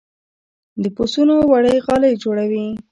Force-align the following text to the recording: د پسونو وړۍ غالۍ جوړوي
د 0.81 0.83
پسونو 0.95 1.35
وړۍ 1.51 1.77
غالۍ 1.85 2.13
جوړوي 2.23 2.65